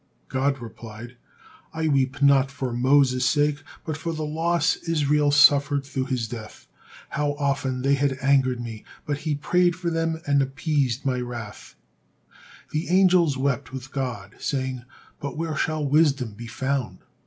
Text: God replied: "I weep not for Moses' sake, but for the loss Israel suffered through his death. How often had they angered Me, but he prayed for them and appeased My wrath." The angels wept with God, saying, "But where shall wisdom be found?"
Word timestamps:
God 0.29 0.63
replied: 0.63 1.15
"I 1.75 1.87
weep 1.87 2.23
not 2.23 2.49
for 2.49 2.73
Moses' 2.73 3.23
sake, 3.23 3.61
but 3.85 3.95
for 3.95 4.13
the 4.13 4.25
loss 4.25 4.75
Israel 4.77 5.29
suffered 5.29 5.83
through 5.85 6.05
his 6.05 6.27
death. 6.27 6.65
How 7.09 7.33
often 7.33 7.83
had 7.83 8.09
they 8.09 8.17
angered 8.17 8.59
Me, 8.59 8.83
but 9.05 9.19
he 9.19 9.35
prayed 9.35 9.75
for 9.75 9.91
them 9.91 10.19
and 10.25 10.41
appeased 10.41 11.05
My 11.05 11.19
wrath." 11.21 11.75
The 12.71 12.89
angels 12.89 13.37
wept 13.37 13.71
with 13.71 13.91
God, 13.91 14.33
saying, 14.39 14.85
"But 15.19 15.37
where 15.37 15.55
shall 15.55 15.85
wisdom 15.85 16.31
be 16.33 16.47
found?" 16.47 17.03